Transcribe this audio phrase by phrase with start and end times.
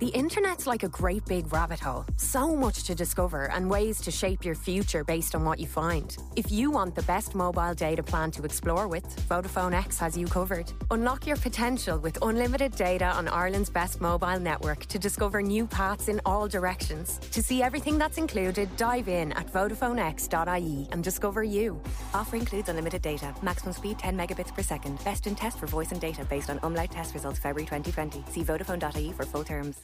[0.00, 2.04] The internet's like a great big rabbit hole.
[2.16, 6.16] So much to discover and ways to shape your future based on what you find.
[6.34, 10.26] If you want the best mobile data plan to explore with, Vodafone X has you
[10.26, 10.72] covered.
[10.90, 16.08] Unlock your potential with unlimited data on Ireland's best mobile network to discover new paths
[16.08, 17.18] in all directions.
[17.30, 21.80] To see everything that's included, dive in at VodafoneX.ie and discover you.
[22.14, 23.32] Offer includes unlimited data.
[23.42, 25.02] Maximum speed 10 megabits per second.
[25.04, 28.24] Best in test for voice and data based on Umlaut test results February 2020.
[28.32, 29.83] See Vodafone.ie for full terms.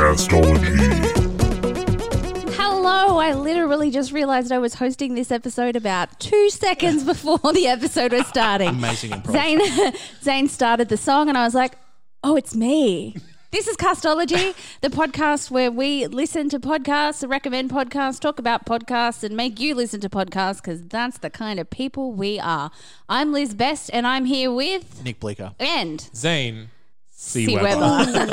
[0.00, 0.76] Castology.
[2.54, 7.66] Hello, I literally just realized I was hosting this episode about two seconds before the
[7.66, 8.68] episode was starting.
[8.68, 9.32] Amazing improv.
[9.32, 11.76] Zane, Zane started the song, and I was like,
[12.22, 13.16] oh, it's me.
[13.52, 19.24] This is Castology, the podcast where we listen to podcasts, recommend podcasts, talk about podcasts,
[19.24, 22.70] and make you listen to podcasts because that's the kind of people we are.
[23.08, 25.52] I'm Liz Best, and I'm here with Nick Bleeker.
[25.58, 26.70] and Zane.
[27.22, 27.44] C.
[27.44, 27.54] C.
[27.54, 27.78] Weber.
[27.78, 28.30] Weber.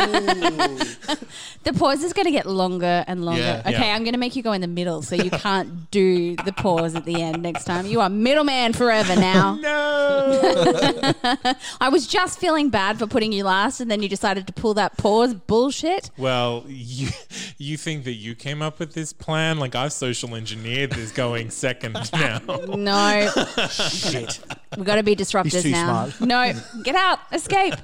[1.63, 3.41] the pause is going to get longer and longer.
[3.41, 3.61] Yeah.
[3.65, 3.93] okay, Yeah.
[3.93, 6.95] I'm going to make you go in the middle so you can't do the pause
[6.95, 7.85] at the end next time.
[7.85, 9.59] You are middleman forever now.
[9.67, 11.13] No.
[11.81, 14.73] I was just feeling bad for putting you last, and then you decided to pull
[14.75, 16.09] that pause bullshit.
[16.17, 17.09] well, you
[17.57, 19.59] you think that you came up with this plan?
[19.59, 22.39] Like I've social engineered this going second now.
[22.67, 23.29] No,
[23.69, 24.39] Shit.
[24.75, 26.09] We've got to be disruptors He's too now.
[26.09, 26.21] smart.
[26.27, 27.75] No, get out, escape.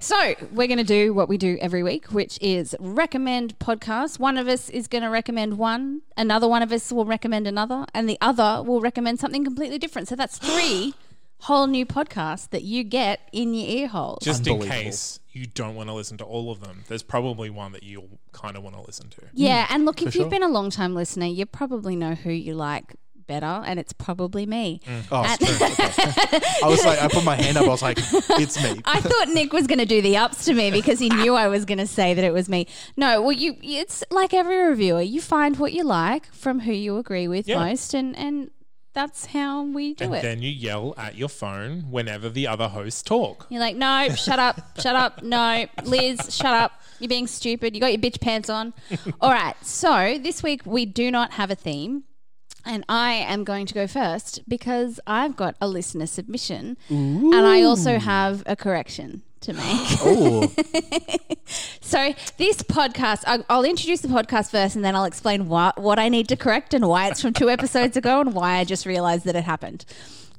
[0.00, 4.18] So we're going to do what we do every week, which is recommend podcasts.
[4.18, 7.86] One of us is going to recommend one, another one of us will recommend another,
[7.94, 10.08] and the other will recommend something completely different.
[10.08, 10.94] So that's three
[11.42, 14.18] whole new podcasts that you get in your ear hole.
[14.22, 17.72] Just in case you don't want to listen to all of them, there's probably one
[17.72, 19.22] that you'll kind of want to listen to.
[19.32, 20.22] yeah, and look, if sure.
[20.22, 22.94] you've been a long time listener, you probably know who you like
[23.32, 24.80] better, and it's probably me.
[24.86, 25.02] Mm.
[25.12, 25.66] Oh, And- it's true.
[25.66, 26.40] Okay.
[26.64, 27.64] I was like, I put my hand up.
[27.64, 27.98] I was like,
[28.44, 28.80] it's me.
[28.84, 31.48] I thought Nick was going to do the ups to me because he knew I
[31.48, 32.66] was going to say that it was me.
[32.96, 35.00] No, well, you it's like every reviewer.
[35.00, 37.58] You find what you like from who you agree with Yeah.
[37.66, 38.50] most, and and
[38.94, 40.22] that's how we do And it.
[40.22, 43.46] then you yell at your phone whenever the other hosts talk.
[43.48, 46.72] You're like, no, shut up, shut up, no, Liz, shut up.
[47.00, 47.74] You're being stupid.
[47.74, 48.74] You got your bitch pants on.
[49.22, 49.54] All right.
[49.64, 52.04] So this week we do not have a theme.
[52.64, 57.62] And I am going to go first because I've got a listener submission and I
[57.62, 59.64] also have a correction to make.
[60.04, 60.52] Oh,
[61.80, 65.98] So this podcast, I- I'll introduce the podcast first, and then I'll explain what what
[65.98, 68.86] I need to correct and why it's from two episodes ago, and why I just
[68.86, 69.84] realised that it happened.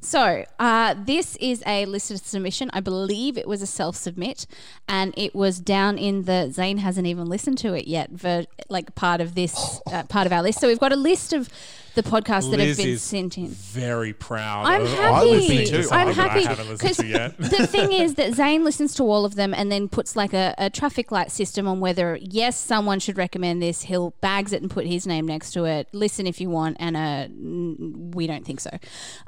[0.02, 2.70] So uh, this is a listener submission.
[2.74, 4.48] I believe it was a self submit,
[4.88, 8.10] and it was down in the Zane hasn't even listened to it yet.
[8.20, 10.60] For like part of this uh, part of our list.
[10.60, 11.50] So we've got a list of
[11.96, 13.48] the podcasts that have Liz been is sent in.
[13.50, 14.66] very proud.
[14.66, 15.30] I'm of, happy.
[15.30, 15.78] would be too.
[15.78, 17.38] I'm Something that happy I haven't listened to yet.
[17.40, 20.56] the thing is that Zane listens to all of them and then puts like a,
[20.58, 23.84] a traffic light system on whether yes someone should recommend this.
[23.84, 25.88] He'll bags it and put his name next to it.
[25.92, 27.00] Listen if you want, and uh,
[27.30, 28.72] n- we don't think so.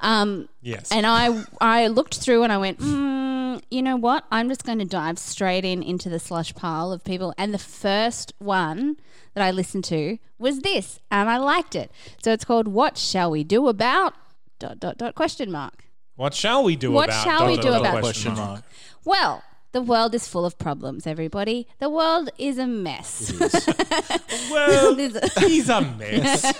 [0.00, 0.90] Um, Yes.
[0.90, 4.24] and I I looked through and I went, mm, you know what?
[4.32, 7.32] I'm just going to dive straight in into the slush pile of people.
[7.38, 8.96] And the first one
[9.36, 11.92] that I listened to was this, and I liked it.
[12.24, 14.14] So it's called "What Shall We Do About?"
[14.58, 15.84] Dot dot dot question mark.
[16.16, 17.26] what shall we do What about?
[17.26, 18.64] What shall we dot, do dot, dot, about- question mark.
[19.04, 19.42] Well,
[19.72, 21.68] the world is full of problems, everybody.
[21.78, 23.30] The world is a mess.
[24.50, 26.52] Well, There's- he's a mess.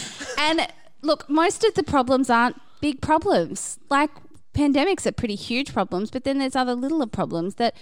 [0.38, 0.66] and
[1.02, 3.78] look, most of the problems aren't big problems.
[3.88, 4.10] Like
[4.52, 7.76] pandemics are pretty huge problems, but then there's other littler problems that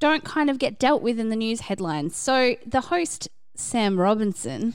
[0.00, 2.16] don't kind of get dealt with in the news headlines.
[2.16, 4.74] So the host, Sam Robinson,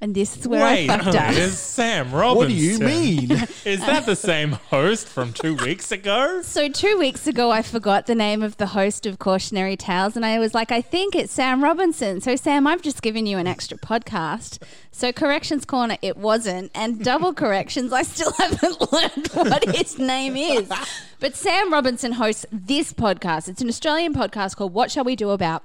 [0.00, 1.32] and this is where Wait, I fucked up.
[1.34, 2.36] it's Sam Robinson.
[2.36, 3.32] What do you mean?
[3.64, 6.40] Is that the same host from two weeks ago?
[6.42, 10.24] So two weeks ago, I forgot the name of the host of Cautionary Tales, and
[10.24, 12.20] I was like, I think it's Sam Robinson.
[12.20, 14.62] So Sam, I've just given you an extra podcast.
[14.92, 20.36] So corrections corner, it wasn't, and double corrections, I still haven't learned what his name
[20.36, 20.70] is.
[21.18, 23.48] But Sam Robinson hosts this podcast.
[23.48, 25.64] It's an Australian podcast called What Shall We Do About.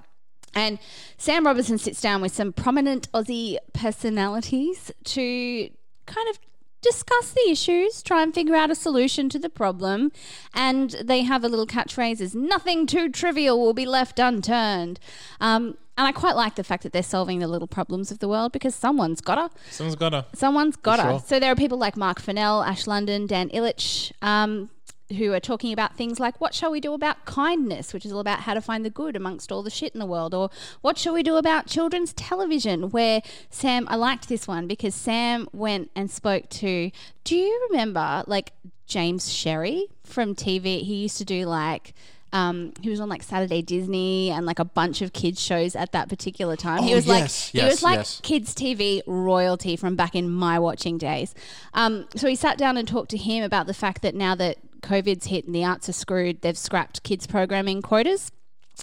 [0.54, 0.80] And
[1.18, 5.70] Sam Robinson sits down with some prominent Aussie personalities to
[6.06, 6.40] kind of
[6.82, 10.12] discuss the issues, try and figure out a solution to the problem.
[10.54, 15.00] And they have a little catchphrase is nothing too trivial will be left unturned.
[15.40, 18.28] Um, and I quite like the fact that they're solving the little problems of the
[18.28, 19.50] world because someone's gotta.
[19.70, 20.26] Someone's got a.
[20.34, 21.04] Someone's gotta.
[21.04, 21.20] sure.
[21.20, 24.72] So there are people like Mark Fennell, Ash London, Dan Ilic, um,
[25.14, 28.20] who are talking about things like what shall we do about kindness, which is all
[28.20, 30.50] about how to find the good amongst all the shit in the world, or
[30.82, 35.48] what shall we do about children's television, where Sam, I liked this one because Sam
[35.54, 36.92] went and spoke to,
[37.24, 38.54] do you remember like
[38.86, 40.84] James Sherry from TV.
[40.84, 41.94] He used to do like.
[42.32, 45.92] Um, he was on like Saturday Disney and like a bunch of kids shows at
[45.92, 46.82] that particular time.
[46.82, 48.20] he Oh, was yes, like he was like yes.
[48.24, 51.36] kids TV royalty from back in my watching days.
[51.76, 54.58] Um, so he sat down and talked to him about the fact that now that
[54.84, 58.32] COVID's hit and the arts are screwed, they've scrapped kids programming quotas.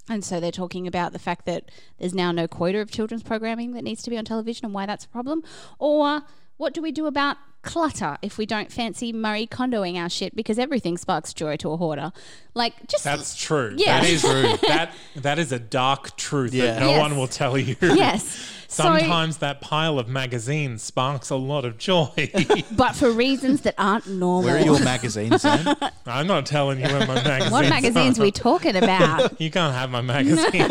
[0.08, 3.72] And so they're talking about the fact that there's now no quota of children's programming
[3.72, 5.42] that needs to be on television and why that's a problem.
[5.78, 6.22] Or
[6.56, 10.58] what do we do about clutter if we don't fancy Marie Kondoing our shit because
[10.58, 12.12] everything sparks joy to a hoarder?
[12.54, 13.04] Like, just.
[13.04, 13.74] That's true.
[13.76, 14.00] Yeah.
[14.00, 14.56] That is true.
[14.68, 16.66] that that is a dark truth Yeah.
[16.74, 17.00] that no Yes.
[17.00, 17.76] one will tell you.
[17.82, 18.56] yes.
[18.70, 22.30] So- Sometimes that pile of magazines sparks a lot of joy.
[22.70, 24.42] but for reasons that aren't normal.
[24.44, 25.74] Where are your magazines, Sam?
[26.06, 27.50] I'm not telling you where my magazines are.
[27.50, 28.22] what magazines are.
[28.22, 29.40] we talking about?
[29.40, 30.70] You can't have my magazine.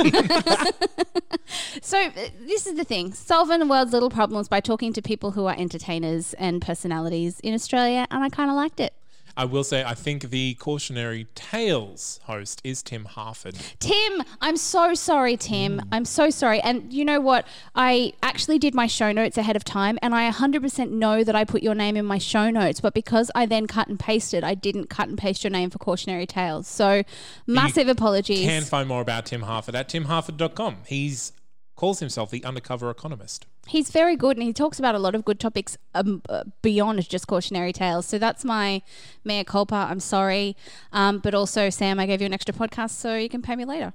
[1.81, 2.09] So uh,
[2.45, 5.55] this is the thing: solving the world's little problems by talking to people who are
[5.57, 8.93] entertainers and personalities in Australia, and I kind of liked it.
[9.39, 13.55] I will say, I think the cautionary tales host is Tim Harford.
[13.79, 15.77] Tim, I'm so sorry, Tim.
[15.77, 15.87] Mm.
[15.93, 16.59] I'm so sorry.
[16.59, 17.47] And you know what?
[17.73, 21.45] I actually did my show notes ahead of time, and I 100% know that I
[21.45, 22.81] put your name in my show notes.
[22.81, 25.77] But because I then cut and pasted, I didn't cut and paste your name for
[25.77, 26.67] cautionary tales.
[26.67, 27.03] So
[27.47, 28.41] massive apologies.
[28.41, 30.79] You can find more about Tim Harford at timharford.com.
[30.85, 31.31] He's
[31.77, 33.45] calls himself the undercover economist.
[33.69, 37.07] He's very good and he talks about a lot of good topics um, uh, beyond
[37.07, 38.05] just cautionary tales.
[38.07, 38.81] So that's my
[39.23, 39.87] mea culpa.
[39.89, 40.55] I'm sorry.
[40.91, 43.65] Um, but also, Sam, I gave you an extra podcast so you can pay me
[43.65, 43.93] later.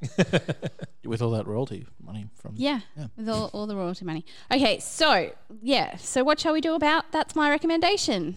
[1.05, 2.55] With all that royalty money from.
[2.57, 2.81] yeah,
[3.17, 4.25] with all, all the royalty money.
[4.51, 5.31] Okay, so
[5.61, 5.97] yeah.
[5.97, 8.37] So what shall we do about that's my recommendation?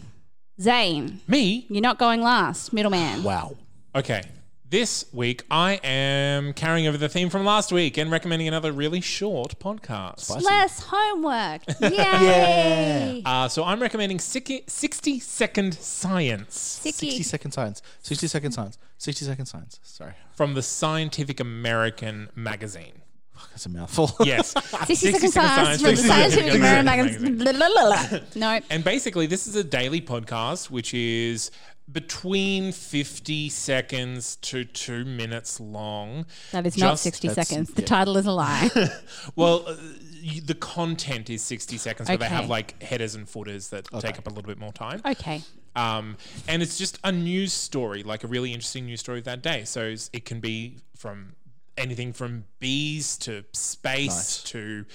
[0.59, 1.65] Zane, Me?
[1.69, 3.23] you're not going last, middleman.
[3.23, 3.55] Wow.
[3.95, 4.21] Okay.
[4.69, 8.99] This week, I am carrying over the theme from last week and recommending another really
[8.99, 10.19] short podcast.
[10.19, 10.43] Spicy.
[10.45, 11.61] Less homework.
[11.81, 13.21] Yay!
[13.25, 17.23] Uh, so I'm recommending 60 60 Second Science 60 Sicky.
[17.23, 17.81] second science.
[18.01, 18.77] 60 second science.
[18.97, 19.79] 60 second science.
[19.83, 20.13] Sorry.
[20.35, 23.03] from the Scientific American magazine.
[23.51, 24.11] That's a mouthful.
[24.25, 24.53] Yes.
[24.85, 27.37] 60 seconds science from the 60 Scientific American Magazine.
[27.37, 27.37] magazine.
[27.37, 28.19] Blah, blah, blah, blah.
[28.35, 28.59] No.
[28.69, 31.51] And basically, this is a daily podcast, which is
[31.91, 36.25] between 50 seconds to two minutes long.
[36.51, 37.73] That is not 60 seconds.
[37.73, 37.87] The yeah.
[37.87, 38.69] title is a lie.
[39.35, 39.75] Well, uh,
[40.23, 44.17] y- the content is 60 seconds, but they have like headers and footers that take
[44.17, 45.01] up a little bit more time.
[45.05, 45.41] okay.
[45.75, 46.17] Um,
[46.47, 49.63] and it's just a news story, like a really interesting news story of that day.
[49.63, 51.35] So it can be from
[51.77, 54.43] anything from bees to space Nice.
[54.43, 54.85] to,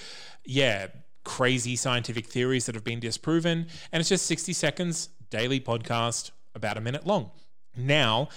[0.45, 0.89] yeah,
[1.25, 3.69] crazy scientific theories that have been disproven.
[3.93, 7.31] And it's just 60 seconds, daily podcast, about a minute long.
[7.77, 8.29] Now,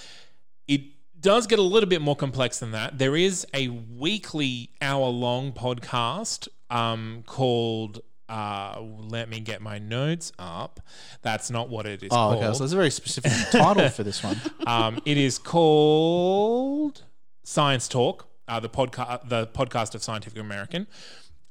[0.68, 0.82] it
[1.20, 2.98] does get a little bit more complex than that.
[2.98, 8.02] There is a weekly hour long podcast um, called.
[8.28, 10.80] Uh, let me get my notes up.
[11.22, 12.36] That's not what it is Oh, called.
[12.44, 12.54] okay.
[12.54, 14.40] So there's a very specific title for this one.
[14.68, 17.04] Um, it is called
[17.44, 20.88] Science Talk, uh, the podcast, the podcast of Scientific American.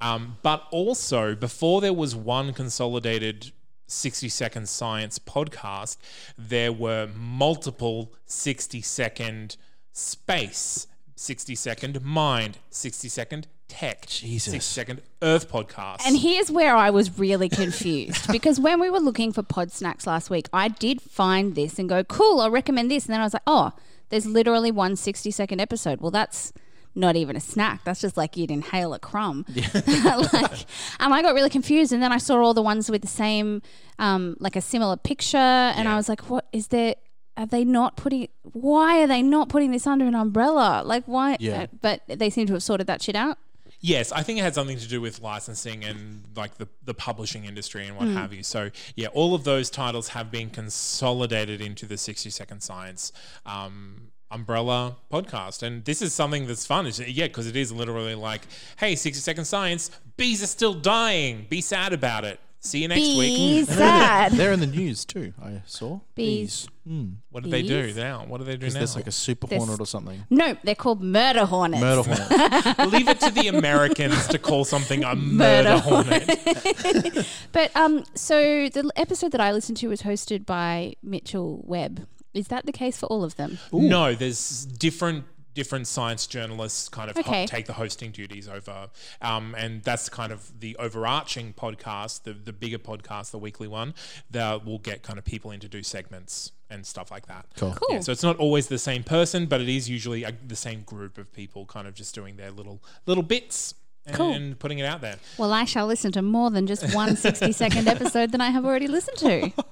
[0.00, 3.52] Um, but also, before there was one consolidated
[3.86, 5.96] 60 second science podcast,
[6.38, 9.56] there were multiple 60 second
[9.92, 10.86] space,
[11.16, 14.52] 60 second mind, 60 second tech, Jesus.
[14.52, 16.02] 60 second earth podcast.
[16.06, 20.06] And here's where I was really confused because when we were looking for pod snacks
[20.06, 23.06] last week, I did find this and go, cool, I'll recommend this.
[23.06, 23.72] And then I was like, oh,
[24.10, 26.00] there's literally one 60 second episode.
[26.00, 26.52] Well, that's
[26.94, 27.82] not even a snack.
[27.84, 29.44] That's just like you'd inhale a crumb.
[29.48, 29.66] Yeah.
[30.32, 30.66] like,
[31.00, 31.92] and I got really confused.
[31.92, 33.62] And then I saw all the ones with the same,
[33.98, 35.36] um, like a similar picture.
[35.38, 36.94] And I was like, what is there?
[37.36, 38.28] Are they not putting?
[38.42, 40.82] Why are they not putting this under an umbrella?
[40.84, 41.36] Like why?
[41.40, 41.62] Yeah.
[41.62, 43.38] uh, but they seem to have sorted that shit out.
[43.80, 47.44] Yes, I think it had something to do with licensing and like the, the publishing
[47.44, 48.14] industry and what Hmm.
[48.16, 48.42] have you.
[48.42, 53.12] So yeah, all of those titles have been consolidated into the 60 Second Science
[53.44, 55.62] um, umbrella podcast.
[55.62, 56.86] And this is something that's fun.
[56.86, 58.42] It's, yeah, because it is literally like,
[58.76, 61.46] hey, 60 Second Science, bees are still dying.
[61.48, 62.40] Be sad about it.
[62.60, 63.18] See you next week.
[63.36, 64.32] Be sad.
[64.32, 65.34] They're in the news too.
[65.42, 66.66] I saw Bees.
[66.88, 67.08] Hmm.
[67.30, 68.24] What do they do now?
[68.26, 68.80] What do they do Is now?
[68.80, 70.24] there's like a super There's- hornet or something?
[70.30, 71.82] No, they're called murder hornets.
[71.82, 72.90] Murder hornet.
[72.90, 77.26] Leave it to the Americans to call something a Murder murder hornet.
[77.52, 82.06] But um, so the l- episode that I listened to was hosted by Mitchell Webb.
[82.34, 83.58] Is that the case for all of them?
[83.72, 85.24] No, there's different
[85.54, 88.88] different science journalists kind of ho- take the hosting duties over,
[89.22, 93.94] um, and that's kind of the overarching podcast, the the bigger podcast, the weekly one.
[94.30, 97.46] That will get kind of people in to do segments and stuff like that.
[97.56, 97.72] Cool.
[97.72, 97.94] Cool.
[97.96, 100.82] Yeah, so it's not always the same person, but it is usually uh the same
[100.82, 103.74] group of people, kind of just doing their little little bits.
[104.06, 104.54] And, Cool.
[104.58, 105.16] putting it out there.
[105.38, 108.64] Well, I shall listen to more than just one 60 second episode than I have
[108.66, 109.52] already listened to.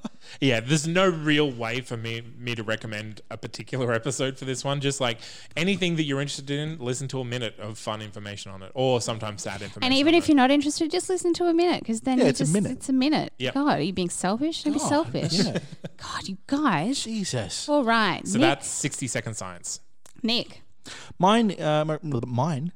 [0.41, 4.65] Yeah, there's no real way for me me to recommend a particular episode for this
[4.65, 4.81] one.
[4.81, 5.19] Just like
[5.57, 9.01] anything that you're interested in, listen to a minute of fun information on it, or
[9.01, 9.83] sometimes sad information.
[9.83, 10.29] And even if it.
[10.29, 12.71] you're not interested, just listen to a minute because then Yeah, you it's a minute.
[12.71, 13.33] It's a minute.
[13.39, 13.55] Yep.
[13.55, 14.63] God, are you being selfish?
[14.63, 15.33] Don't be selfish.
[15.33, 15.59] yeah.
[15.97, 17.03] God, you guys.
[17.03, 17.69] Jesus.
[17.69, 18.49] All right, so Nick.
[18.49, 19.81] that's 60 second science.
[20.23, 20.63] Nick.
[21.19, 22.73] Mine, uh, mine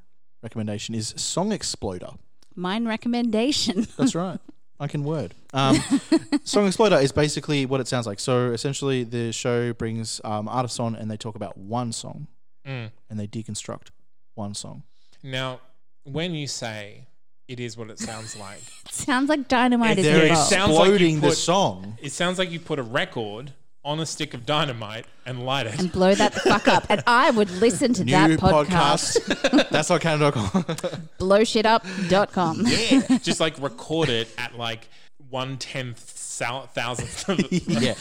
[0.46, 2.10] recommendation is Song Exploder.
[2.54, 3.86] Mine recommendation.
[3.98, 4.38] That's right.
[4.78, 5.34] I can word.
[5.52, 5.76] Um,
[6.44, 8.20] Song Exploder is basically what it sounds like.
[8.20, 12.28] So essentially, the show brings um, artists on and they talk about one song
[12.66, 12.90] Mm.
[13.08, 13.88] and they deconstruct
[14.34, 14.82] one song.
[15.22, 15.60] Now,
[16.02, 17.06] when you say
[17.46, 18.60] it is what it sounds like,
[18.90, 20.50] Sounds like dynamite is They're They're involved.
[20.50, 21.98] sounds like you exploding the song.
[22.02, 23.52] it sounds like you put a record
[23.86, 25.78] on a stick of dynamite and light it.
[25.78, 26.84] and blow that the fuck up.
[26.90, 29.20] And I would listen to New that podcast.
[29.20, 29.68] podcast.
[29.70, 30.64] That's not Canada.com.
[31.20, 32.64] Blowshitup.com.
[32.66, 34.88] Yeah, just like record it at like
[35.30, 37.94] one tenth thousandth of yeah.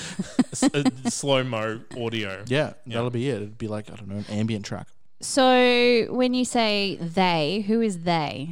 [0.62, 2.44] Uh, slow mo audio.
[2.48, 2.74] Yeah.
[2.86, 3.36] That'll be it.
[3.36, 4.88] It'd be like, I don't know, an ambient track.
[5.22, 8.50] So when you say they, who is they?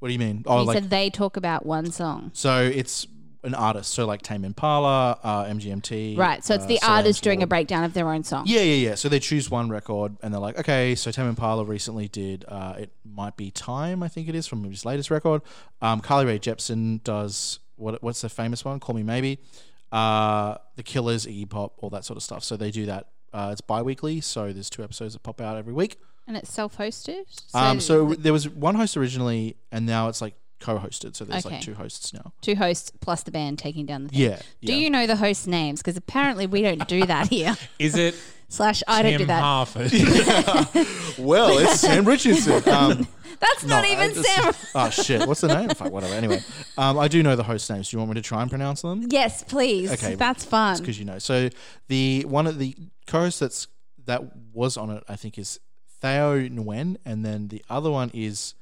[0.00, 0.42] What do you mean?
[0.46, 2.32] Oh, you like, said they talk about one song.
[2.34, 3.06] so it's
[3.44, 3.92] an artist.
[3.92, 6.16] So like Tame Impala, uh, MGMT.
[6.16, 6.44] Right.
[6.44, 8.44] So it's uh, the Solange artist doing a breakdown of their own song.
[8.46, 8.94] Yeah, yeah, yeah.
[8.94, 12.74] So they choose one record and they're like, okay, so Tame Impala recently did uh,
[12.78, 15.42] It Might Be Time, I think it is, from his latest record.
[15.80, 18.80] Um, Carly Rae Jepsen does, what what's the famous one?
[18.80, 19.38] Call Me Maybe.
[19.90, 22.44] Uh, the Killers, Iggy Pop, all that sort of stuff.
[22.44, 23.08] So they do that.
[23.32, 25.98] Uh, it's bi weekly, so there's two episodes that pop out every week.
[26.26, 27.24] And it's self hosted.
[27.54, 31.16] Um, so there was one host originally, and now it's like co hosted.
[31.16, 31.56] So there's Okay.
[31.56, 32.32] like two hosts now.
[32.40, 34.20] two hosts plus the band taking down the thing.
[34.20, 34.36] Yeah.
[34.62, 34.78] Do yeah.
[34.78, 35.80] you know the host names?
[35.80, 37.56] Because apparently we don't do that here.
[37.78, 38.14] Is it
[38.48, 39.42] Slash, I don't do that.
[39.42, 39.90] Harford?
[41.18, 42.68] Well, it's Sam Richardson.
[42.68, 43.06] Um,
[43.40, 44.52] That's not No, even just- Sam.
[44.74, 45.26] oh shit!
[45.26, 45.68] What's the name?
[45.70, 46.14] Fuck, whatever.
[46.14, 46.40] Anyway,
[46.78, 47.90] um, I do know the host names.
[47.90, 49.06] Do you want me to try and pronounce them?
[49.10, 49.90] Yes, please.
[49.92, 50.78] Okay, That's fun.
[50.78, 51.18] because you know.
[51.18, 51.48] So
[51.88, 52.76] the one of the
[53.06, 53.68] co-hosts that's
[54.06, 55.58] that was on it, I think, is
[56.00, 58.54] Theo Nguyen, and then the other one is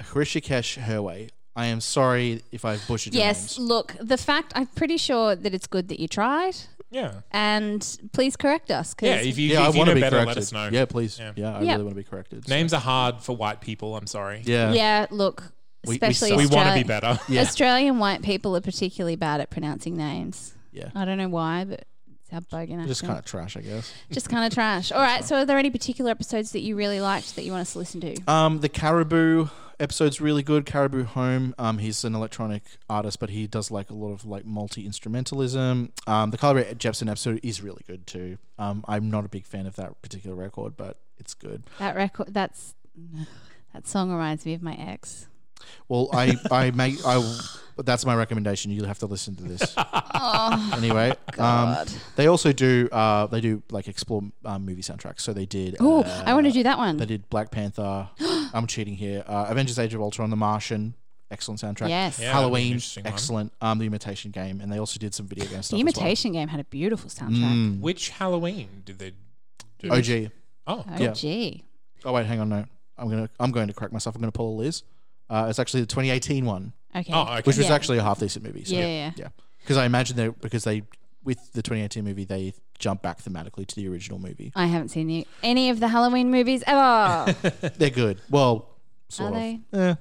[0.00, 1.30] Hrishikesh Hirway.
[1.58, 3.68] I am sorry if I've butchered your Yes, names.
[3.68, 6.56] look, the fact, I'm pretty sure that it's good that you tried.
[6.90, 7.20] yeah.
[7.32, 7.80] And
[8.12, 8.94] please correct us.
[8.94, 10.36] 'cause Yeah, if you, Yeah, I if you want know to be better, corrected.
[10.36, 10.68] let us know.
[10.72, 11.18] Yeah, please.
[11.18, 11.32] Yeah.
[11.36, 11.72] Yeah, I Yeah.
[11.72, 12.46] really want to be corrected.
[12.46, 13.96] so- Names are hard for white people.
[13.96, 14.42] I'm sorry.
[14.46, 14.72] Yeah.
[14.72, 15.52] yeah, look,
[15.84, 16.38] We- we especially suck.
[16.38, 17.20] We want to Australi- be better.
[17.28, 17.42] Yeah.
[17.42, 20.54] Australian white people are particularly bad at pronouncing names.
[20.72, 20.90] Yeah.
[20.94, 21.84] I don't know why, but
[22.30, 23.92] it's our bogan Just kind of trash, I guess.
[24.10, 24.92] Just kind of trash.
[24.92, 27.62] All right, so are there any particular episodes that you really liked that you want
[27.62, 28.16] us to listen to?
[28.26, 29.48] Um, the Caribou
[29.80, 30.66] episode's really good.
[30.66, 31.54] Caribou Home.
[31.58, 35.90] Um, he's an electronic artist, but he does like a lot of like multi instrumentalism.
[36.06, 38.38] Um, the Rae Jepsen episode is really good too.
[38.58, 41.62] Um, I'm not a big fan of that particular record, but it's good.
[41.78, 42.74] That record, that's
[43.72, 45.28] that song reminds me of my ex.
[45.88, 47.22] Well, I I make I.
[47.84, 48.72] That's my recommendation.
[48.72, 49.74] You'll have to listen to this.
[50.72, 51.92] anyway, um, God.
[52.16, 55.20] they also do uh, they do like explore um, movie soundtracks.
[55.20, 55.76] So they did.
[55.80, 56.96] Oh, uh, I want to do that one.
[56.96, 58.08] They did Black Panther.
[58.20, 59.22] I'm cheating here.
[59.26, 60.94] Uh, Avengers: Age of Ultron, The Martian,
[61.30, 61.88] excellent soundtrack.
[61.88, 62.18] Yes.
[62.18, 63.12] Yeah, that'd be an Halloween, interesting one.
[63.12, 63.52] excellent.
[63.60, 65.76] Um, The Imitation Game, and they also did some video game stuff.
[65.76, 67.54] The Imitation Game had a beautiful soundtrack.
[67.54, 67.80] Mm.
[67.80, 69.12] Which Halloween did they
[69.78, 69.90] do?
[69.90, 70.32] OG.
[70.66, 71.12] Oh, Oh, Yeah.
[71.12, 71.64] gee.
[72.04, 72.48] Oh wait, hang on.
[72.48, 72.64] No,
[72.96, 74.16] I'm gonna I'm going to correct myself.
[74.16, 74.82] I'm gonna pull a Liz.
[75.30, 77.12] Uh, it's actually the 2018 one, Okay.
[77.12, 77.34] oh, okay.
[77.44, 77.74] which was Yeah.
[77.74, 78.64] actually a half decent movie.
[78.64, 79.10] So Yeah, yeah, yeah.
[79.16, 79.28] yeah.
[79.60, 80.82] Because I imagine they because they
[81.24, 84.52] with the 2018 movie they jump back thematically to the original movie.
[84.54, 87.32] I haven't seen the, any of the Halloween movies ever.
[87.76, 88.20] They're good.
[88.30, 88.68] Well,
[89.08, 89.40] sort Are of.
[89.40, 89.60] they?
[89.74, 89.94] Eh,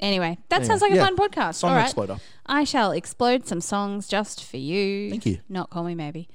[0.00, 1.04] anyway, that Yeah, sounds like a yeah.
[1.04, 1.56] fun podcast.
[1.56, 1.84] Song All right.
[1.84, 2.16] Exploder.
[2.46, 5.10] I shall explode some songs just for you.
[5.10, 5.38] Thank you.
[5.48, 6.28] Not call me maybe.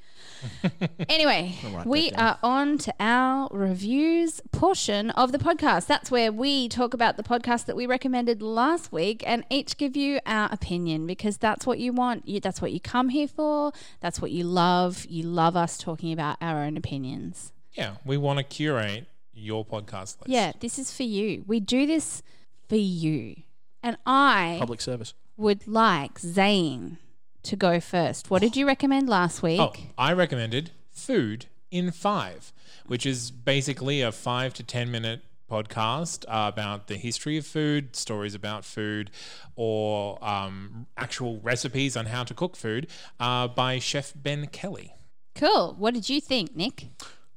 [1.09, 5.87] anyway, I'll we are on to our reviews portion of the podcast.
[5.87, 9.95] That's where we talk about the podcast that we recommended last week and each give
[9.95, 12.27] you our opinion because that's what you want.
[12.27, 13.71] You, that's what you come here for.
[13.99, 15.05] That's what you love.
[15.09, 17.51] You love us talking about our own opinions.
[17.73, 20.27] yeah, we want to curate your podcast list.
[20.27, 21.43] Yeah, this is for you.
[21.47, 22.23] We do this
[22.67, 23.35] for you.
[23.83, 25.13] And I Public service.
[25.37, 26.97] would like Zane
[27.43, 28.29] to go first.
[28.29, 29.59] What did you recommend last week?
[29.59, 32.51] Oh, I recommended Food in Five,
[32.85, 37.95] which is basically a five to 10 minute podcast uh, about the history of food,
[37.95, 39.09] stories about food,
[39.55, 42.87] or um, actual recipes on how to cook food
[43.19, 44.93] uh, by Chef Ben Kelly.
[45.35, 45.75] Cool.
[45.77, 46.87] What did you think, Nick?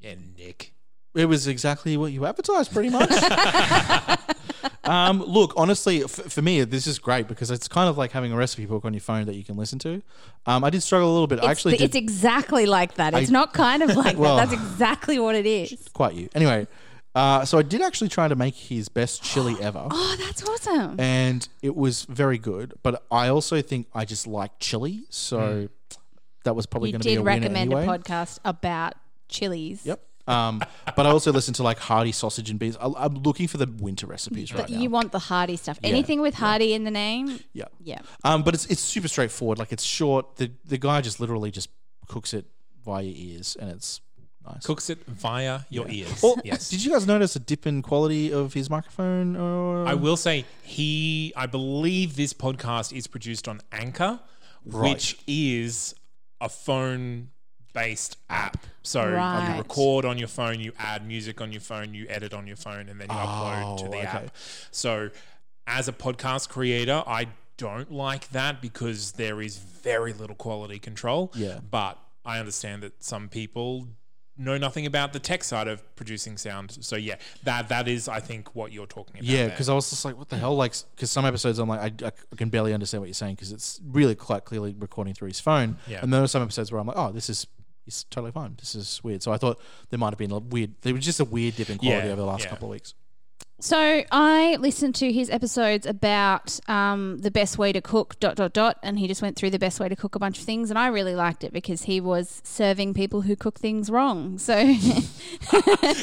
[0.00, 0.72] Yeah, Nick.
[1.14, 3.10] It was exactly what you advertised, pretty much.
[4.84, 8.32] um, look, honestly, f- for me, this is great because it's kind of like having
[8.32, 10.02] a recipe book on your phone that you can listen to.
[10.46, 11.38] Um, I did struggle a little bit.
[11.40, 13.12] I It's, actually it's did exactly like that.
[13.14, 14.48] It's I- not kind of like Well- that.
[14.50, 15.88] That's exactly what it is.
[15.92, 16.28] quite you.
[16.34, 16.66] Anyway,
[17.14, 19.86] uh, so I did actually try to make his best chili ever.
[19.90, 20.98] Oh, that's awesome.
[20.98, 22.74] and it was very good.
[22.82, 25.68] But I also think I just like chili, so
[26.44, 27.84] that was probably going to be a did recommend anyway.
[27.84, 28.94] a podcast about
[29.28, 29.84] chilies.
[29.84, 30.00] Yep.
[30.30, 30.62] Um,
[30.96, 32.76] but I also listen to like hearty sausage and beans.
[32.80, 34.78] I, I'm looking for the winter recipes right But now.
[34.80, 35.78] you want the hearty stuff.
[35.82, 37.64] Yeah, Anything with hearty in the name, yeah.
[37.82, 38.00] yeah.
[38.24, 39.58] Um, but it's it's super straightforward.
[39.58, 40.36] Like it's short.
[40.36, 41.68] The the guy just literally just
[42.08, 42.46] cooks it
[42.84, 44.00] via your ears, and it's
[44.46, 44.64] nice.
[44.64, 46.20] Cooks it via your ears.
[46.22, 46.70] Oh, yes.
[46.70, 49.36] Did you guys notice a dip in quality of his microphone?
[49.36, 49.86] Or?
[49.86, 51.32] I will say he.
[51.36, 54.20] I believe this podcast is produced on Anchor,
[54.64, 54.90] Right.
[54.94, 55.94] which is
[56.40, 56.48] a
[57.72, 58.56] phone-based app.
[58.82, 62.32] So uh, you record on your phone, you add music on your phone, you edit
[62.34, 64.06] on your phone, and then you upload to Oh, the okay.
[64.06, 64.36] app.
[64.70, 65.10] So,
[65.66, 71.30] as a podcast creator, I don't like that because there is very little quality control.
[71.34, 71.60] Yeah.
[71.70, 73.86] But I understand that some people
[74.38, 76.78] know nothing about the tech side of producing sound.
[76.80, 79.24] So yeah, that that is I think what you're talking about.
[79.24, 80.56] Yeah, because I was just like, what the hell?
[80.56, 83.52] Like, because some episodes I'm like, I, I can barely understand what you're saying because
[83.52, 85.76] it's really quite clearly recording through his phone.
[85.86, 86.00] Yeah.
[86.02, 87.46] And there are some episodes where I'm like, oh, this is
[87.90, 88.54] it's totally fine.
[88.60, 89.20] This is weird.
[89.20, 90.74] So I thought there might have been a weird.
[90.82, 92.50] There was just a weird dip in quality Yeah, over the last yeah.
[92.50, 92.94] couple of weeks.
[93.62, 98.52] So I listened to his episodes about um, the best way to cook dot dot
[98.54, 100.70] dot, and he just went through the best way to cook a bunch of things,
[100.70, 104.38] and I really liked it because he was serving people who cook things wrong.
[104.38, 104.54] So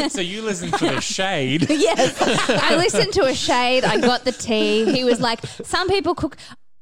[0.10, 1.68] so you listen to the shade.
[1.70, 3.84] yes, I listened to a shade.
[3.86, 4.92] I got the tea.
[4.92, 6.38] He was like, some people cook.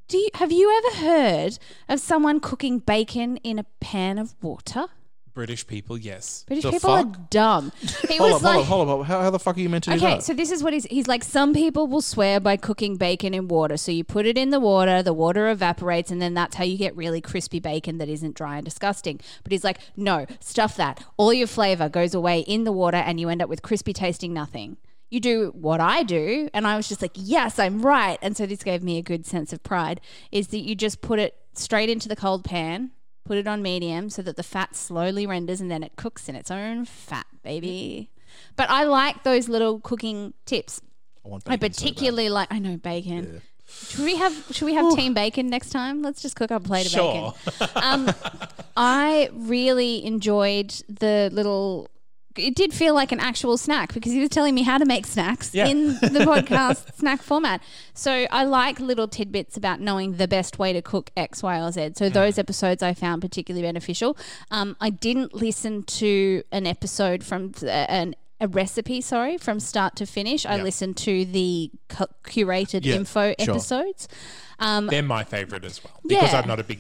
[0.08, 1.58] Do you have you ever heard
[1.90, 4.86] of someone cooking bacon in a pan of water?
[5.34, 6.46] British people, yes.
[6.48, 7.72] British The people are dumb.
[8.08, 9.08] He Hold was up, like, hold up, hold up.
[9.08, 10.06] How, how the fuck are you meant to do that?
[10.06, 10.24] Okay, that?
[10.24, 11.24] so this is what he's he's like.
[11.24, 13.78] Some people will swear by cooking bacon in water.
[13.78, 16.78] So you put it in the water, the water evaporates, and then that's how you
[16.78, 19.20] get really crispy bacon that isn't dry and disgusting.
[19.44, 21.04] But he's like, no, stuff that.
[21.18, 24.34] All your flavor goes away in the water, and you end up with crispy tasting
[24.34, 24.78] nothing.
[25.10, 28.18] You do what I do, and I was just like, yes, I'm right.
[28.22, 30.02] And so this gave me a good sense of pride.
[30.32, 32.92] Is that you just put it straight into the cold pan,
[33.24, 36.36] put it on medium so that the fat slowly renders and then it cooks in
[36.36, 38.10] its own fat, baby.
[38.56, 40.82] But I like those little cooking tips.
[41.26, 43.41] I want I bacon so particularly like I know bacon.
[43.68, 46.02] Should we have should we have team bacon next time?
[46.02, 47.34] Let's just cook up a plate of Sure.
[47.60, 47.70] bacon.
[47.76, 48.13] Um,
[48.78, 51.89] I really enjoyed the little
[52.38, 55.06] it did feel like an actual snack because he was telling me how to make
[55.06, 55.67] snacks Yeah.
[55.67, 57.62] in the podcast snack format.
[57.93, 61.71] So I like little tidbits about knowing the best way to cook X, Y, or
[61.71, 61.91] Z.
[61.95, 64.17] So those episodes I found particularly beneficial.
[64.52, 69.95] Um, I didn't listen to an episode from uh, an a recipe, sorry, from start
[69.95, 70.45] to finish.
[70.45, 70.63] I Yeah.
[70.63, 73.54] listened to the cu- curated Yeah, info sure.
[73.56, 74.10] episodes.
[74.60, 75.93] Um, They're my favorite as well.
[76.06, 76.41] Because Yeah.
[76.41, 76.80] I'm not a big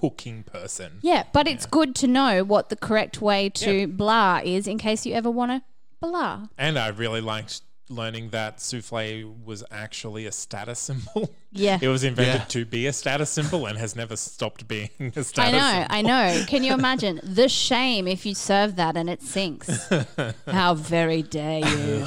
[0.00, 0.98] cooking person.
[1.02, 5.06] Yeah, but it's good to know what the correct way to blah is in case
[5.06, 5.62] you ever want to
[6.00, 6.46] blah.
[6.58, 11.30] And I really liked learning that souffle was actually a status symbol.
[11.56, 11.78] Yeah.
[11.80, 12.44] It was invented Yeah.
[12.46, 15.86] to be a status symbol and has never stopped being a status I know, symbol.
[15.90, 16.44] I know.
[16.48, 19.70] Can you imagine the shame if you serve that and it sinks?
[20.48, 22.06] How very dare you?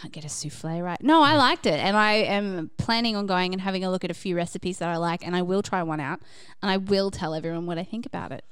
[0.00, 1.02] Can't get a souffle right.
[1.02, 4.10] No, I liked it, and I am planning on going and having a look at
[4.10, 6.20] a few recipes that I like, and I will try one out,
[6.62, 8.44] and I will tell everyone what I think about it.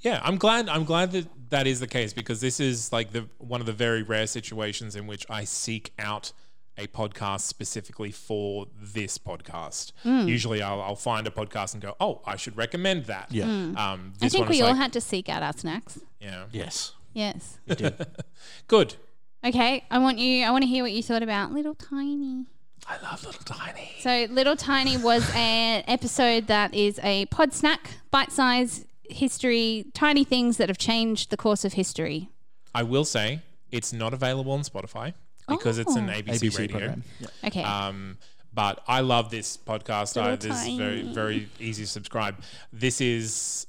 [0.00, 0.68] Yeah, I'm glad.
[0.68, 3.72] I'm glad that that is the case because this is like the one of the
[3.72, 6.32] very rare situations in which I seek out
[6.76, 9.92] a podcast specifically for this podcast.
[10.02, 10.26] Hmm.
[10.26, 13.44] Usually, I'll, I'll find a podcast and go, "Oh, I should recommend that." Yeah.
[13.44, 16.00] Um, I think one we all like, had to seek out our snacks.
[16.20, 16.94] yeah, Yes.
[17.12, 17.58] Yes.
[17.64, 18.06] You did.
[18.66, 18.96] good.
[19.46, 20.44] Okay, I want you.
[20.44, 22.46] I want to hear what you thought about Little Tiny.
[22.88, 23.92] I love Little Tiny.
[24.00, 30.24] So, Little Tiny was an episode that is a pod snack, bite size history, tiny
[30.24, 32.28] things that have changed the course of history.
[32.74, 35.14] I will say it's not available on Spotify
[35.48, 36.12] because it's an Oh.
[36.12, 36.78] ABC, ABC radio.
[36.78, 37.04] program.
[37.20, 37.26] Yeah.
[37.44, 37.62] Okay.
[37.62, 38.18] Um,
[38.52, 40.20] but I love this podcast.
[40.20, 42.36] I, Little this is very very easy to subscribe.
[42.72, 43.68] This is,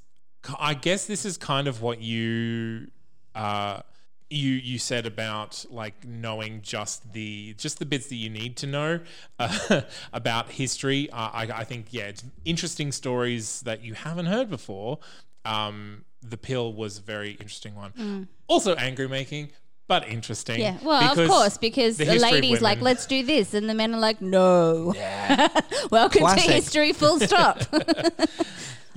[0.59, 2.87] I guess, this is kind of what you.
[3.35, 3.81] Uh,
[4.29, 8.67] you you said about like knowing just the just the bits that you need to
[8.67, 8.99] know
[9.39, 9.81] uh,
[10.13, 11.09] about history.
[11.11, 14.99] Uh, I, I think yeah, it's interesting stories that you haven't heard before.
[15.45, 18.27] Um, the pill was a very interesting one.
[18.47, 19.51] Also angry making,
[19.87, 20.57] but interesting.
[20.57, 20.63] Mm.
[20.63, 20.77] yeah.
[20.81, 23.53] Well, of course, because the the, lady's like, let's do this.
[23.53, 24.93] And the men are like, no.
[25.91, 26.45] Welcome Classic.
[26.45, 27.61] to history, full stop.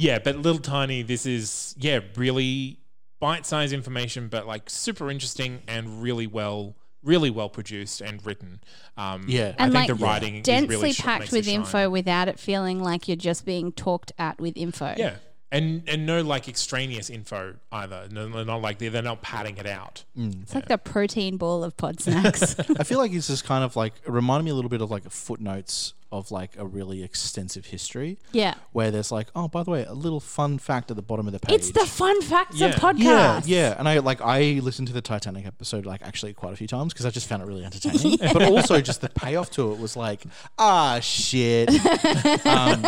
[0.00, 1.02] Yeah, but little tiny.
[1.02, 2.78] This is yeah, really
[3.20, 8.60] bite-sized information, but like super interesting and really well, really well produced and written.
[8.96, 9.54] Um, Yeah.
[9.58, 12.38] I and think like the writing is densely really sh- packed with info without it
[12.38, 14.94] feeling like you're just being talked at with info.
[14.96, 15.16] Yeah,
[15.52, 18.06] and and no like extraneous info either.
[18.10, 20.04] No, they're not like they're, they're not padding it out.
[20.16, 22.58] It's like the protein ball of pod snacks.
[22.78, 24.90] I feel like it's just kind of like it reminded me a little bit of
[24.90, 28.18] like footnotes of like a really extensive history.
[28.32, 28.54] Yeah.
[28.72, 31.32] Where there's like, oh, by the way, a little fun fact at the bottom of
[31.32, 31.54] the page.
[31.54, 32.68] It's the fun facts Yeah.
[32.68, 32.98] of podcasts.
[32.98, 36.56] yeah, yeah, and I like I listened to the Titanic episode like actually quite a
[36.56, 38.18] few times because I just found it really entertaining.
[38.32, 40.22] But also just the payoff to it was like,
[40.58, 41.68] ah, shit.
[42.46, 42.84] um,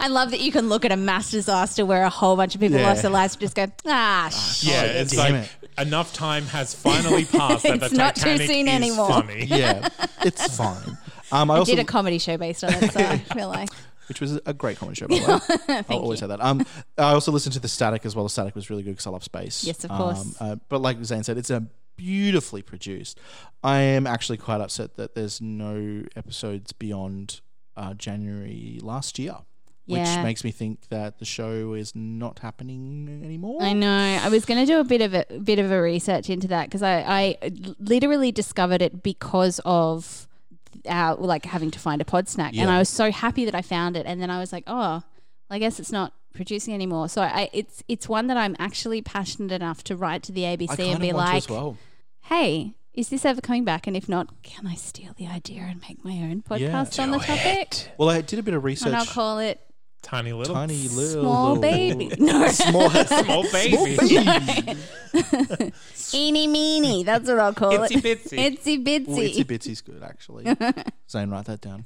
[0.00, 2.60] I love that you can look at a mass disaster where a whole bunch of
[2.60, 2.88] people Yeah.
[2.88, 4.70] lost their lives and just go, ah, shit.
[4.72, 8.46] Yeah, it's damn like enough time has finally passed that the It's not too Titanic
[8.48, 9.08] soon is anymore.
[9.08, 9.44] funny.
[9.46, 9.88] yeah,
[10.22, 10.98] it's fine.
[11.32, 13.70] Um, I I also did a comedy show based on it, so I feel like.
[14.08, 15.06] which was a great comedy show.
[15.08, 16.40] By the way, I'll always say that.
[16.42, 16.66] Um,
[16.98, 18.24] I also listened to the Static as well.
[18.24, 19.64] The Static was really good because I love space.
[19.64, 20.36] Yes, of Um, course.
[20.40, 21.66] uh, but like Zane said, it's a
[21.96, 23.18] beautifully produced.
[23.62, 27.40] I am actually quite upset that there's no episodes beyond
[27.76, 29.36] uh, January last year.
[29.86, 33.60] Which makes me think that the show is not happening anymore.
[33.62, 33.90] I know.
[34.22, 36.66] I was going to do a bit of a bit of a research into that
[36.66, 40.28] because I, I literally discovered it because of
[40.88, 43.62] our like having to find a pod snack, and I was so happy that I
[43.62, 44.06] found it.
[44.06, 45.02] And then I was like, oh,
[45.50, 47.08] I guess it's not producing anymore.
[47.08, 50.78] So I, it's it's one that I'm actually passionate enough to write to the ABC
[50.90, 51.76] and be like, well.
[52.22, 52.74] hey.
[52.94, 53.86] Is this ever coming back?
[53.86, 57.18] And if not, can I steal the idea and make my own podcast on the
[57.18, 57.88] topic?
[57.96, 58.88] Well, I did a bit of research.
[58.88, 59.58] And I'll call it
[60.02, 60.54] Tiny little.
[60.54, 62.10] Tiny little Small Baby.
[62.18, 63.96] No, small, Small baby.
[66.12, 67.04] eeny meeny.
[67.04, 68.24] That's what I'll call Itsy it.
[68.24, 68.38] bitsy.
[68.38, 69.34] Itsy Ooh, bitsy.
[69.36, 70.44] Itsy Bitsy's good, actually.
[71.10, 71.84] Zane, write that down.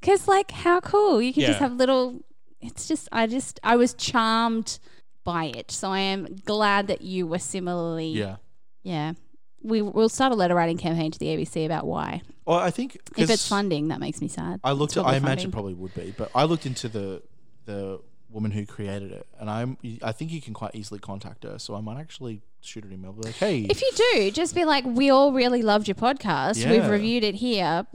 [0.00, 1.22] Because, like, how cool.
[1.22, 2.20] You can just have little.
[2.60, 4.78] It's just, I just, I was charmed
[5.24, 5.70] by it.
[5.70, 8.08] So I am glad that you were similarly.
[8.08, 8.36] Yeah.
[8.82, 9.12] Yeah.
[9.62, 12.22] We, we'll start a letter writing campaign to the ABC about why.
[12.44, 14.60] Well, I think if it's funding, that makes me sad.
[14.64, 14.96] I looked.
[14.96, 15.50] At, I probably imagine funding.
[15.52, 17.22] probably would be, but I looked into the
[17.64, 19.78] the woman who created it, and I'm.
[20.02, 21.58] I think you can quite easily contact her.
[21.58, 23.14] So I might actually shoot an email.
[23.16, 26.68] Like, hey, If you do, just be like, we all really loved your podcast.
[26.68, 27.86] We've reviewed it here.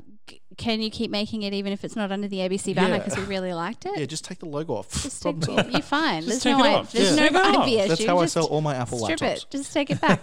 [0.57, 3.03] Can you keep making it even if it's not under the ABC banner Yeah.
[3.03, 3.91] because we really liked it?
[3.97, 4.89] yeah, just take the logo off.
[5.03, 6.23] Just take, you're fine.
[6.23, 7.67] Just there's no, I- there's Just no take it off.
[7.67, 7.87] IP issue.
[7.89, 9.37] That's how I sell all my Apple strip laptops.
[9.43, 9.45] it.
[9.51, 10.19] Just take it back.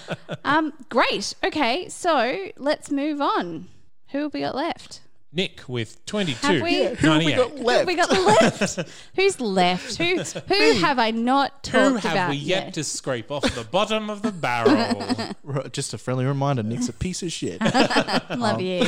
[0.44, 1.34] um, great.
[1.42, 3.68] Okay, so let's move on.
[4.10, 5.00] Who have we got left?
[5.30, 6.46] Nick with 22.
[6.46, 7.36] Have we- Yeah, Who have we 98.
[7.36, 7.86] got Who left?
[7.86, 8.88] we got left?
[9.14, 9.96] Who's left?
[9.98, 10.16] Who
[10.48, 12.74] who have I not talked Who have about we yet yet?
[12.74, 15.64] to scrape off the bottom of the barrel?
[15.72, 17.60] Just a friendly reminder: Nick's a piece of shit.
[18.30, 18.82] Love you.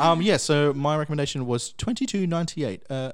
[0.00, 0.36] um, yeah.
[0.36, 3.10] So my recommendation was twenty two ninety eight, uh,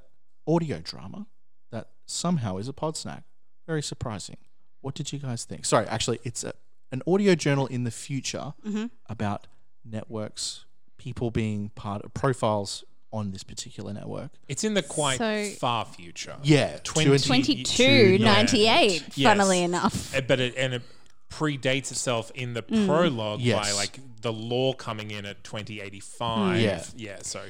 [0.46, 1.26] audio drama
[1.70, 3.24] that somehow is a pod snack.
[3.66, 4.37] Very surprising.
[4.83, 5.64] What did you guys think?
[5.64, 6.52] Sorry, actually, it's a,
[6.92, 8.87] an audio journal in the future Mm-hmm.
[9.09, 9.46] about
[9.85, 10.64] networks,
[11.00, 14.30] people being part of profiles on this particular network.
[14.48, 16.36] It's in the quite So- far future.
[16.44, 18.18] Yeah, 20 22, Yeah.
[18.34, 19.26] 98, Yes.
[19.26, 20.14] funnily enough.
[20.14, 20.82] Uh, But it, and it
[21.30, 23.74] predates itself in the prologue by Yes.
[23.76, 26.60] like the law coming in at 2085.
[26.60, 26.84] Yeah.
[26.96, 27.18] Yeah.
[27.22, 27.40] So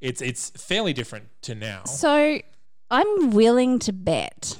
[0.00, 1.84] it's it's fairly different to now.
[1.84, 2.40] So
[2.90, 4.56] I'm willing to bet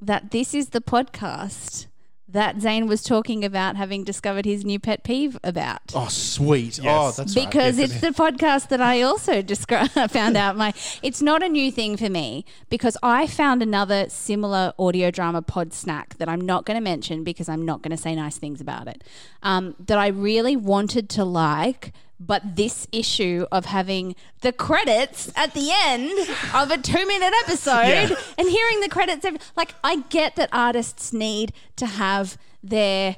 [0.00, 1.86] that this is the podcast
[2.34, 5.80] that Zane was talking about having discovered his new pet peeve about.
[5.94, 6.78] Oh, sweet.
[6.78, 6.84] Yes.
[6.86, 7.46] Oh, that's right.
[7.46, 11.48] because Yeah, it's the podcast that I also descri- found out my it's not a
[11.48, 16.40] new thing for me because I found another similar audio drama pod snack that I'm
[16.40, 19.04] not going to mention because I'm not going to say nice things about it
[19.42, 21.92] um, that I really wanted to like
[22.26, 26.10] but this issue of having the credits at the end
[26.54, 28.14] of a two minute episode Yeah.
[28.38, 33.16] and hearing the credits every, like I get that artists need to have their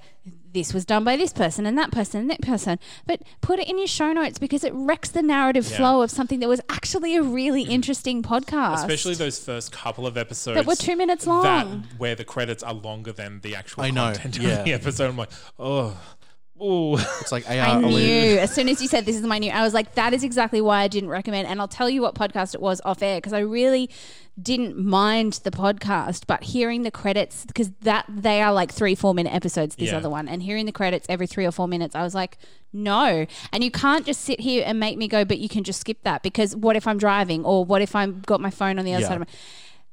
[0.52, 3.68] this was done by this person and that person and that person but put it
[3.68, 5.76] in your show notes because it wrecks the narrative Yeah.
[5.76, 7.68] flow of something that was actually a really mm.
[7.70, 11.42] interesting podcast Especially those first couple of episodes That were two minutes long.
[11.42, 11.66] that
[11.98, 14.58] where the credits are longer than the actual I know, content yeah.
[14.60, 15.10] of the episode.
[15.10, 16.00] I'm like, oh,
[16.60, 16.96] oh.
[17.20, 17.80] It's like I AR.
[17.82, 20.24] knew as soon as you said this is my new, I was like, that is
[20.24, 21.48] exactly why I didn't recommend.
[21.48, 23.90] And I'll tell you what podcast it was off air because I really
[24.40, 29.14] didn't mind the podcast, but hearing the credits because that they are like three, four
[29.14, 29.76] minute episodes.
[29.76, 29.96] This Yeah.
[29.98, 32.36] other one, and hearing the credits every three or four minutes, I was like,
[32.72, 33.26] no.
[33.52, 36.02] And you can't just sit here and make me go, but you can just skip
[36.02, 38.92] that because what if I'm driving or what if I'm got my phone on the
[38.92, 39.08] other Yeah.
[39.08, 39.26] side of my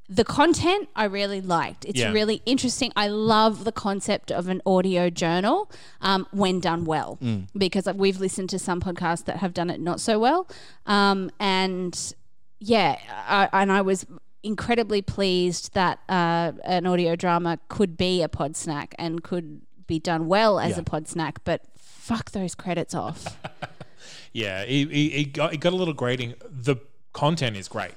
[0.10, 1.86] the content I really liked.
[1.86, 2.12] It's Yeah.
[2.12, 2.92] really interesting.
[2.96, 7.18] I love the concept of an audio journal um, when done well,
[7.58, 10.48] because we've listened to some podcasts that have done it not so well.
[10.86, 12.14] Um, and
[12.60, 14.06] yeah, I, and I was
[14.44, 20.00] incredibly pleased that uh, an audio drama could be a pod snack and could be
[20.00, 20.80] done well as Yeah.
[20.80, 21.44] a pod snack.
[21.46, 23.38] But fuck those credits off.
[24.36, 26.34] Yeah, it, it, it, got, it got a little grating.
[26.50, 26.78] The
[27.14, 27.92] content is great.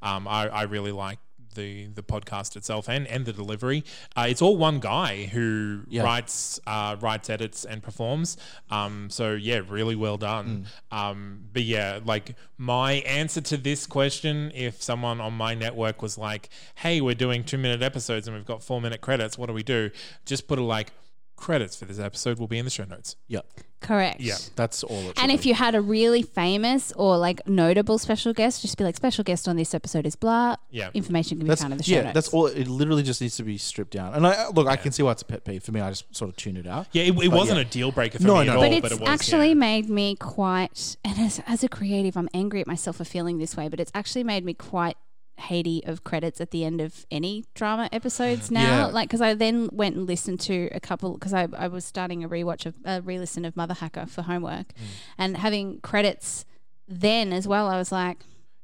[0.00, 1.18] Um, I, I really like
[1.60, 3.84] the the podcast itself and and the delivery.
[4.16, 6.02] Uh, it's all one guy who Yeah.
[6.04, 8.36] writes uh, writes, edits, and performs.
[8.70, 10.66] Um, so yeah, really well done.
[10.92, 10.96] Mm.
[10.98, 16.16] Um, but yeah, like my answer to this question, if someone on my network was
[16.18, 19.52] like, "Hey, we're doing two minute episodes and we've got four minute credits, what do
[19.52, 19.90] we do?"
[20.26, 20.92] Just put a like.
[21.40, 23.16] Credits for this episode will be in the show notes.
[23.26, 23.40] Yeah,
[23.80, 24.20] Correct.
[24.20, 24.34] Yeah.
[24.56, 25.08] that's all.
[25.08, 28.84] It And if you had a really famous or like notable special guest, just be
[28.84, 30.56] like, special guest on this episode is blah.
[30.70, 30.90] Yeah.
[30.92, 32.14] Information can be that's found in the show yeah, notes.
[32.14, 32.46] that's all.
[32.46, 34.12] It literally just needs to be stripped down.
[34.12, 35.80] And I uh, look, I can see why it's a pet peeve for me.
[35.80, 36.88] I just sort of tune it out.
[36.92, 37.64] Yeah, it, it wasn't yeah.
[37.64, 38.52] a deal breaker for No, me no.
[38.52, 39.54] at all, But it's but it was actually yeah.
[39.54, 43.56] made me quite, and as, as a creative, I'm angry at myself for feeling this
[43.56, 44.98] way, but it's actually made me quite
[45.40, 48.60] Haiti of credits at the end of any drama episodes now.
[48.60, 48.86] Yeah.
[48.86, 52.22] Like, because I then went and listened to a couple, because I, I was starting
[52.24, 54.82] a rewatch of a re listen of Mother Hacker for homework, Mm.
[55.18, 56.44] and having credits
[56.88, 58.18] then as well, I was like,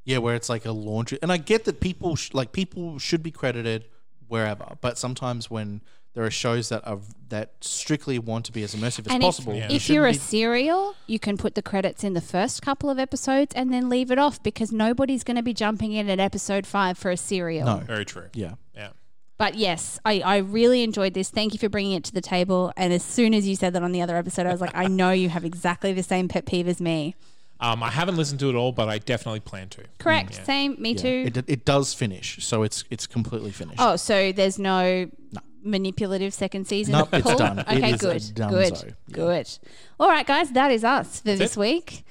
[0.05, 1.19] Yeah, where it's like a laundry.
[1.23, 3.87] And I get that people sh- like people should be credited
[4.29, 5.81] wherever, but sometimes when
[6.17, 6.99] there are shows that are
[7.29, 10.15] that strictly want to be as immersive as and possible, if, you if you're a
[10.15, 14.11] serial, you can put the credits in the first couple of episodes and then leave
[14.11, 17.67] it off because nobody's going to be jumping in at episode five for a serial.
[17.67, 17.77] No.
[17.81, 18.29] very true.
[18.33, 18.91] yeah, Yeah.
[19.37, 21.29] But yes, I, I really enjoyed this.
[21.29, 22.73] Thank you for bringing it to the table.
[22.79, 24.87] And as soon as you said that on the other episode, I was like, I
[24.87, 27.15] know you have exactly the same pet peeve as me.
[27.61, 29.85] Um, I haven't listened to it all, but I definitely plan to.
[29.99, 30.35] Correct.
[30.35, 30.45] Yeah.
[30.45, 30.77] Same.
[30.81, 31.03] Me yeah.
[31.03, 31.25] too.
[31.27, 33.81] It, it does finish, so it's it's completely finished.
[33.81, 35.11] oh, so there's no.
[35.33, 36.93] no manipulative second season.
[36.93, 37.61] Nope, it's done.
[37.61, 38.23] Okay, good.
[38.35, 38.77] done good.
[38.77, 38.87] so.
[38.87, 38.93] Yeah.
[39.15, 39.59] Good.
[40.01, 41.61] All right, guys, that is us for this it.
[41.61, 42.05] week.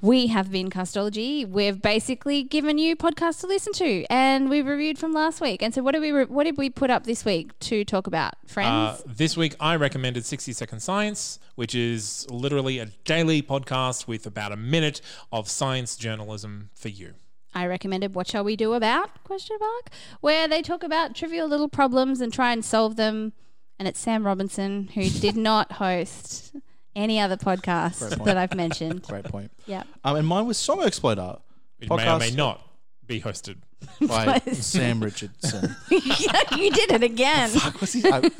[0.00, 1.48] We have been Castology.
[1.48, 5.62] We've basically given you podcasts to listen to, and we reviewed from last week.
[5.62, 8.08] And so, what did we re- what did we put up this week to talk
[8.08, 9.02] about, Uh, friends?
[9.06, 14.50] this week, I recommended 60 Second Science, which is literally a daily podcast with about
[14.50, 17.14] a minute of science journalism for you.
[17.54, 19.22] I recommended What Shall We Do About?
[19.24, 19.90] Question mark.
[20.20, 23.32] Where they talk about trivial little problems and try and solve them.
[23.78, 26.54] And it's Sam Robinson who did not host
[26.94, 29.02] any other podcast that I've mentioned.
[29.08, 29.50] Great point.
[29.66, 29.82] Yeah.
[30.04, 31.38] Um, and mine was Song Exploder,
[31.80, 32.66] It may or may not
[33.06, 33.56] be hosted.
[34.06, 35.74] by Sam Richardson.
[35.90, 37.50] you did it again.
[37.50, 38.30] What's his- I-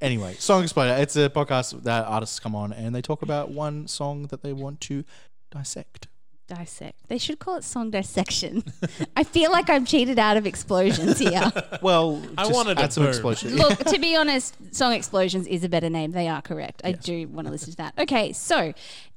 [0.00, 1.02] anyway, Song Exploder.
[1.02, 4.52] It's a podcast that artists come on and they talk about one song that they
[4.52, 5.04] want to
[5.50, 6.06] dissect.
[6.54, 7.08] Dissect.
[7.08, 8.62] They should call it song dissection.
[9.16, 11.50] I feel like I'm cheated out of explosions here.
[11.80, 13.08] Well, I just wanted a add some boom.
[13.10, 13.56] explosion.
[13.56, 16.12] Look, to be honest, Song Explosions is a better name.
[16.12, 16.80] They are correct.
[16.84, 17.94] I do want to listen to that.
[17.98, 18.72] Okay, so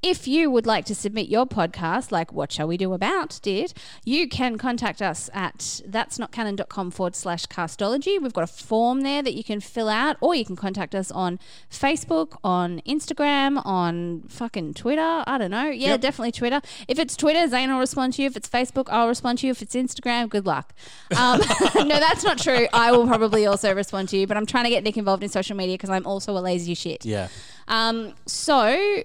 [0.06, 3.74] if you would like to submit your podcast, like What Shall We Do About did,
[4.04, 8.22] you can contact us at that's not canon.com forward slash castology.
[8.22, 11.10] We've got a form there that you can fill out, or you can contact us
[11.12, 11.40] on
[11.72, 15.24] Facebook, on Instagram, on fucking Twitter.
[15.26, 15.66] I don't know.
[15.70, 16.02] Yeah, Yep.
[16.02, 16.62] definitely Twitter.
[16.88, 18.28] If it's Twitter, Zane will respond to you.
[18.28, 19.52] If it's Facebook, I'll respond to you.
[19.52, 20.74] If it's Instagram, good luck.
[21.18, 21.40] Um,
[21.76, 22.68] no, that's not true.
[22.74, 25.30] I will probably also respond to you, but I'm trying to get Nick involved in
[25.30, 27.04] social media because I'm also a lazy shit.
[27.06, 27.30] Yeah.
[27.68, 29.02] Um, so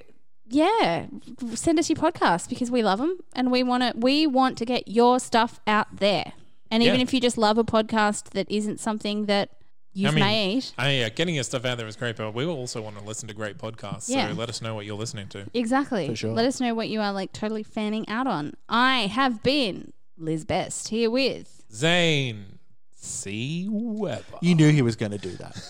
[0.50, 1.06] yeah,
[1.54, 3.92] send us your podcast because we love them and we want to.
[3.96, 6.32] We want to get your stuff out there.
[6.70, 7.02] And even Yeah.
[7.02, 9.50] if you just love a podcast that isn't something that
[9.92, 12.32] you've I mean, made, I mean, yeah, getting your stuff out there is great, but
[12.32, 14.08] we also want to listen to great podcasts.
[14.08, 14.28] Yeah.
[14.28, 15.46] So let us know what you're listening to.
[15.52, 16.06] exactly.
[16.08, 16.32] For sure.
[16.32, 18.54] Let us know what you are like totally fanning out on.
[18.68, 21.64] I have been Liz Best here with.
[21.72, 22.58] Zane
[22.94, 23.66] C.
[23.70, 24.22] Weber.
[24.40, 25.60] You knew he was going to do that.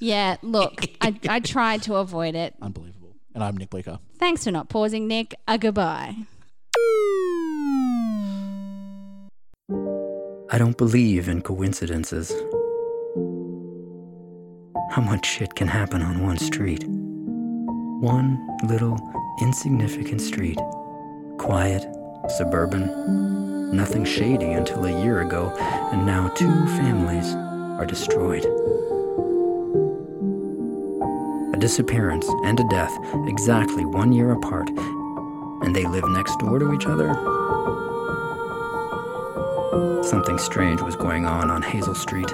[0.00, 2.54] Yeah, look, I, I tried to avoid it.
[2.60, 3.01] Unbelievable.
[3.34, 3.98] And I'm Nick Bleeker.
[4.18, 5.34] Thanks for not pausing, Nick.
[5.48, 6.16] A goodbye.
[10.50, 12.30] I don't believe in coincidences.
[14.90, 16.84] How much shit can happen on one street?
[16.86, 18.98] One little,
[19.40, 20.58] insignificant street.
[21.38, 21.86] Quiet,
[22.28, 25.56] suburban, nothing shady until a year ago,
[25.92, 28.44] and now two families are destroyed.
[31.62, 32.90] Disappearance and a death
[33.28, 34.68] exactly one year apart,
[35.62, 37.14] and they live next door to each other?
[40.02, 42.32] Something strange was going on on Hazel Street,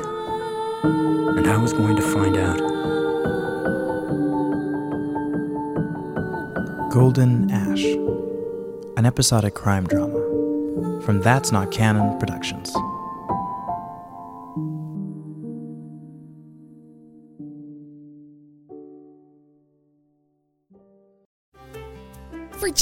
[0.83, 2.59] and I was going to find out.
[6.91, 7.85] Golden Ash,
[8.97, 12.75] an episodic crime drama from That's Not Canon Productions.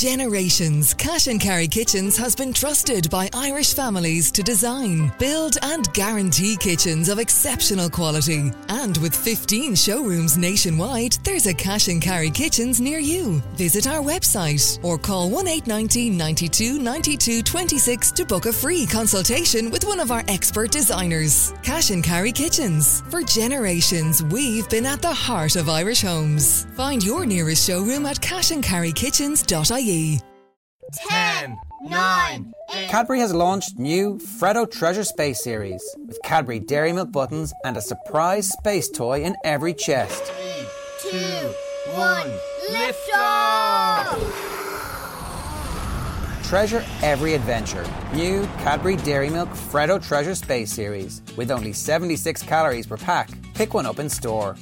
[0.06, 5.92] Generations, Cash and Carry Kitchens has been trusted by Irish families to design, build, and
[5.94, 8.52] guarantee kitchens of exceptional quality.
[8.68, 13.42] And with 15 showrooms nationwide, there's a Cash and Carry Kitchens near you.
[13.56, 19.72] Visit our website or call 1 890 92 92 26 to book a free consultation
[19.72, 21.52] with one of our expert designers.
[21.64, 23.02] Cash and Carry Kitchens.
[23.10, 26.64] For generations, we've been at the heart of Irish homes.
[26.76, 29.95] Find your nearest showroom at cashandcarrykitchens.ie.
[30.92, 32.88] 10, 9, 8.
[32.88, 37.80] Cadbury has launched new Freddo Treasure Space series with Cadbury Dairy Milk buttons and a
[37.80, 40.22] surprise space toy in every chest.
[41.02, 41.18] 3, 2,
[41.94, 42.30] 1,
[42.72, 44.42] lift off!
[46.44, 47.84] Treasure every adventure.
[48.12, 53.30] New Cadbury Dairy Milk Freddo Treasure Space series with only 76 calories per pack.
[53.54, 54.56] Pick one up in store.